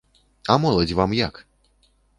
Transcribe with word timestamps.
А 0.53 0.55
моладзь 0.65 0.97
вам 1.03 1.11
як? 1.21 1.35